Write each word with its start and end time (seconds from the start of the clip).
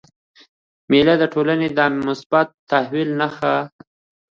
مېلې 0.89 1.15
د 1.19 1.23
ټولني 1.33 1.67
د 1.77 1.79
مثبت 2.07 2.47
تحول 2.69 3.09
نخښه 3.19 3.53
ده. 3.55 3.63